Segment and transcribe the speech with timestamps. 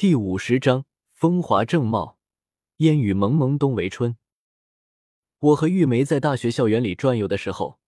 [0.00, 2.16] 第五十章风华正茂，
[2.78, 4.16] 烟雨蒙蒙冬为春。
[5.40, 7.78] 我和玉梅在大学校园里转悠的时候，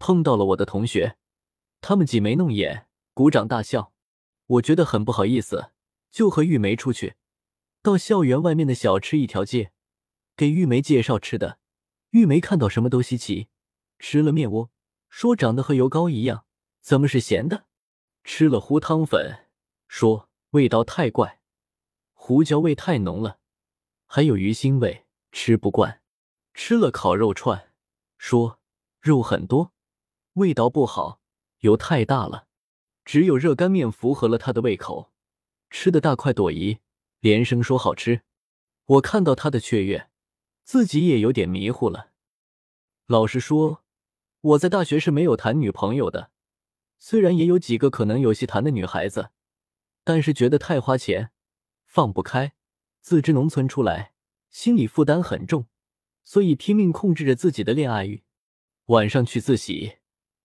[0.00, 1.16] 碰到了我的同学，
[1.80, 3.92] 他们挤眉弄眼，鼓掌大笑。
[4.46, 5.70] 我觉得很不好意思，
[6.10, 7.14] 就和玉梅出去，
[7.82, 9.70] 到校园外面的小吃一条街，
[10.36, 11.60] 给玉梅介绍吃的。
[12.10, 13.46] 玉梅看到什么都稀奇，
[14.00, 14.72] 吃了面窝，
[15.08, 16.44] 说长得和油糕一样，
[16.80, 17.66] 怎么是咸的？
[18.24, 19.46] 吃了糊汤粉，
[19.86, 21.39] 说味道太怪。
[22.30, 23.40] 胡椒味太浓了，
[24.06, 26.00] 还有鱼腥味，吃不惯。
[26.54, 27.72] 吃了烤肉串，
[28.18, 28.60] 说
[29.00, 29.72] 肉很多，
[30.34, 31.20] 味道不好，
[31.62, 32.46] 油太大了。
[33.04, 35.10] 只有热干面符合了他的胃口，
[35.70, 36.78] 吃的大快朵颐，
[37.18, 38.22] 连声说好吃。
[38.84, 40.08] 我看到他的雀跃，
[40.62, 42.10] 自己也有点迷糊了。
[43.06, 43.82] 老实说，
[44.40, 46.30] 我在大学是没有谈女朋友的，
[46.96, 49.30] 虽然也有几个可能有戏谈的女孩子，
[50.04, 51.32] 但是觉得太花钱。
[51.92, 52.52] 放不开，
[53.00, 54.12] 自知农村出来，
[54.48, 55.66] 心理负担很重，
[56.22, 58.22] 所以拼命控制着自己的恋爱欲。
[58.86, 59.96] 晚上去自习，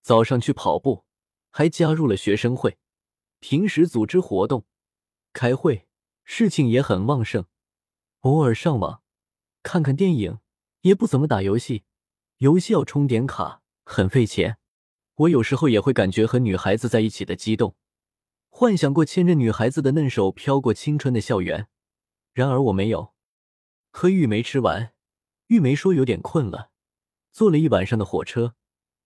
[0.02, 1.04] 早上去跑步，
[1.50, 2.78] 还加入了学生会。
[3.38, 4.66] 平时组织活动、
[5.32, 5.86] 开会，
[6.24, 7.44] 事情也很旺盛。
[8.22, 9.02] 偶尔上网
[9.62, 10.40] 看看电影，
[10.80, 11.84] 也不怎么打游戏，
[12.38, 14.58] 游戏要充点卡，很费钱。
[15.14, 17.76] 我有时候也会感觉和女孩子在一起的激动。
[18.58, 21.68] 幻想过牵着女孩子的嫩手飘过青春的校园，
[22.32, 23.12] 然而我没有。
[23.90, 24.94] 和玉梅吃完，
[25.48, 26.70] 玉梅说有点困了，
[27.30, 28.54] 坐了一晚上的火车，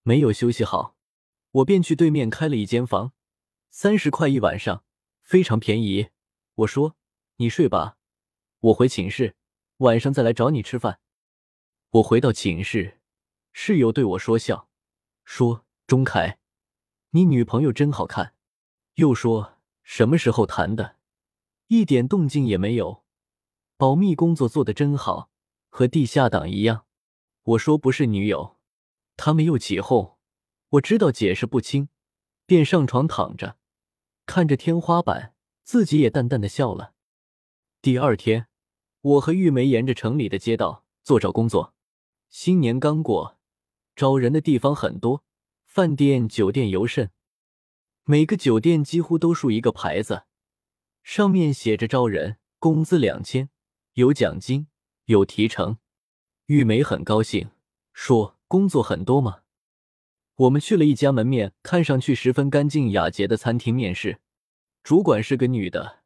[0.04, 0.94] 没有休息好，
[1.50, 3.12] 我便去对面开了一间房，
[3.70, 4.84] 三十块一晚上，
[5.20, 6.10] 非常便宜。
[6.54, 6.94] 我说
[7.38, 7.98] 你睡吧，
[8.60, 9.34] 我回寝室，
[9.78, 11.00] 晚上再来找你吃饭。
[11.90, 13.00] 我回到寝室，
[13.52, 14.68] 室友对我说笑，
[15.24, 16.38] 说钟凯，
[17.10, 18.36] 你女朋友真好看。
[19.00, 20.96] 又说什么时候谈的，
[21.68, 23.02] 一点动静也没有，
[23.78, 25.30] 保密工作做得真好，
[25.70, 26.84] 和地下党一样。
[27.44, 28.58] 我说不是女友，
[29.16, 30.18] 他们又起哄，
[30.68, 31.88] 我知道解释不清，
[32.44, 33.56] 便上床躺着，
[34.26, 36.92] 看着天花板，自己也淡淡的笑了。
[37.80, 38.48] 第二天，
[39.00, 41.72] 我和玉梅沿着城里的街道做找工作。
[42.28, 43.38] 新年刚过，
[43.96, 45.24] 招人的地方很多，
[45.64, 47.10] 饭店、酒店尤甚。
[48.10, 50.24] 每个酒店几乎都竖一个牌子，
[51.04, 53.50] 上面写着招人，工资两千，
[53.92, 54.66] 有奖金，
[55.04, 55.78] 有提成。
[56.46, 57.50] 玉梅很高兴，
[57.92, 59.42] 说：“工作很多吗？”
[60.34, 64.18] 我们去了一家门面看上去十分干净雅洁的餐厅面试，
[64.82, 66.00] 主管是个女的，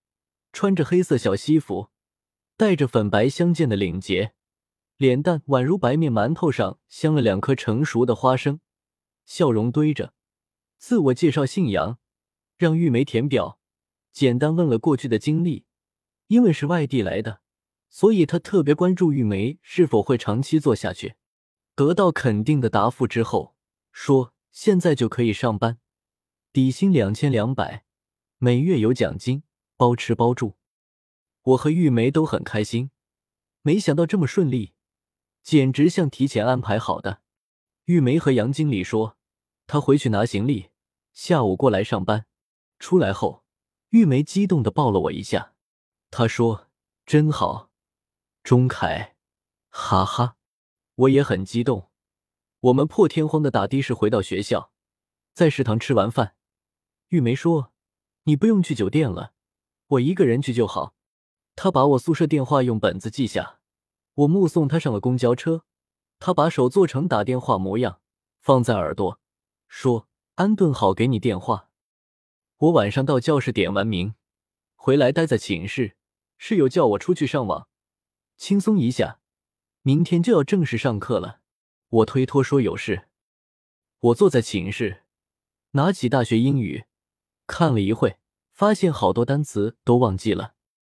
[0.53, 1.88] 穿着黑色小西服，
[2.59, 4.34] 带着粉白相间的领结，
[4.98, 8.60] 脸蛋宛如白面馒头上镶了两颗成熟的花生，
[9.25, 10.12] 笑容堆着。
[10.87, 11.99] 自我介绍信仰，
[12.59, 13.59] 让玉梅填表，
[14.12, 15.65] 简单问了过去的经历。
[16.27, 17.41] 因为是外地来的，
[17.89, 21.15] 所以他特别关注玉梅是否会长期做下去。
[21.75, 23.56] 得到肯定的答复之后，
[23.93, 25.78] 说现在就可以上班，
[26.53, 27.87] 底薪两千两百，
[28.37, 29.43] 每月有奖金，
[29.78, 30.59] 包吃包住。
[31.45, 32.91] 我和玉梅都很开心，
[33.62, 34.75] 没想到这么顺利，
[35.43, 37.22] 简直像提前安排好的。
[37.87, 39.16] 玉梅和杨经理说，
[39.66, 40.69] 他回去拿行李。
[41.14, 42.26] 下午过来上班，
[42.80, 43.44] 出来后，
[43.91, 45.54] 玉梅激动的抱了我一下。
[46.10, 46.69] 她说
[47.06, 47.70] ：“真好，
[48.42, 49.14] 钟凯，
[49.70, 50.36] 哈哈。”
[50.97, 51.88] 我也很激动。
[52.60, 54.72] 我们破天荒的打的士回到学校，
[55.32, 56.34] 在食堂吃完饭，
[57.08, 57.72] 玉梅说
[58.24, 59.32] ：“你不用去酒店了，
[59.86, 60.94] 我一个人去就好。”
[61.54, 63.60] 她把我宿舍电话用本子记下。
[64.14, 65.64] 我目送她上了公交车，
[66.19, 68.00] 她把手做成打电话模样，
[68.41, 69.20] 放在耳朵，
[69.69, 70.08] 说。
[70.37, 71.71] 安顿好，给你电话。
[72.56, 74.15] 我晚上到教室点完名，
[74.75, 75.97] 回来待在寝室。
[76.39, 77.69] 室友叫我出去上网，
[78.37, 79.21] 轻松一下。
[79.83, 81.41] 明天就要正式上课了，
[81.89, 83.06] 我推脱说有事。
[84.00, 85.05] 我坐在寝室，
[85.72, 86.87] 拿起大学英语，
[87.47, 88.19] 看了一会，
[88.53, 90.55] 发现好多单词都忘记了。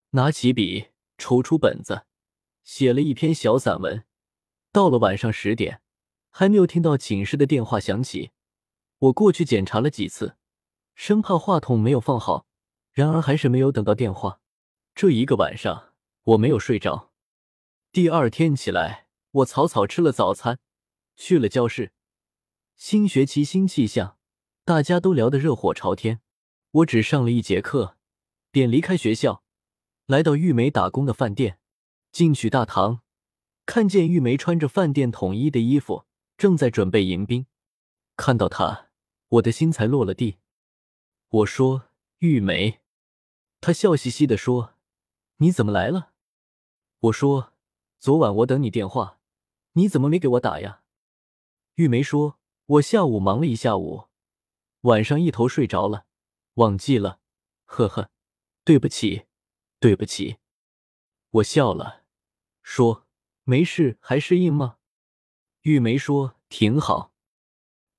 [0.10, 2.03] 拿起笔，抽出本子，
[2.66, 4.03] 写了一篇小散文。
[4.74, 5.82] 到了晚上十点，
[6.30, 8.32] 还没有听到寝室的电话响起。
[8.99, 10.35] 我过去检查了几次，
[10.93, 12.46] 生怕话筒没有放好，
[12.91, 14.41] 然而还是没有等到电话。
[14.93, 15.93] 这一个晚上
[16.23, 17.13] 我没有睡着。
[17.93, 20.59] 第二天起来，我草草吃了早餐，
[21.16, 21.93] 去了教室。
[22.75, 24.17] 新学期新气象，
[24.66, 26.19] 大家都聊得热火朝天。
[26.72, 27.96] 我只上了一节课，
[28.51, 29.43] 便离开学校，
[30.07, 31.59] 来到玉梅打工的饭店。
[32.11, 33.01] 进去大堂，
[33.66, 36.05] 看见玉梅穿着饭店统一的衣服，
[36.37, 37.46] 正在准备迎宾。
[38.17, 38.89] 看到她。
[39.29, 40.37] 我的心才落了地。
[41.29, 41.90] 我说
[42.20, 42.81] ：“玉梅。”
[43.61, 44.73] 她笑嘻嘻的说
[45.37, 46.14] ：“你怎么来了？”
[47.02, 47.53] 我说
[47.99, 49.20] ：“昨晚我等你电话，
[49.73, 50.84] 你怎么没给我打呀？”
[51.76, 54.08] 玉梅说：“我下午忙了一下午，
[54.81, 56.05] 晚上一头睡着了，
[56.55, 57.20] 忘记了。”
[57.66, 58.09] 呵呵，
[58.64, 59.28] 对不起，
[59.79, 60.37] 对不起。
[61.29, 62.03] 我笑了，
[62.64, 63.05] 说
[63.46, 64.78] ：“没事，还适应吗？”
[65.61, 67.14] 玉梅说：“挺好。”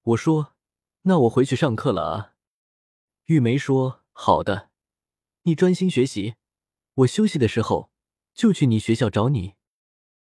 [0.02, 0.54] 我说
[1.02, 2.34] ：“那我回去上课了啊。”
[3.26, 4.70] 玉梅说：“好的，
[5.42, 6.34] 你专心学习，
[6.94, 7.90] 我休息的时候
[8.34, 9.54] 就去你学校找你。”